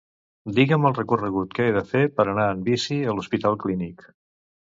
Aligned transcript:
Digue'm 0.59 0.87
el 0.89 0.95
recorregut 0.99 1.53
que 1.59 1.67
he 1.71 1.75
de 1.75 1.83
fer 1.91 2.01
per 2.15 2.25
anar 2.33 2.47
en 2.55 2.65
bici 2.71 2.99
a 3.05 3.15
l'Hospital 3.19 3.61
Clínic. 3.67 4.05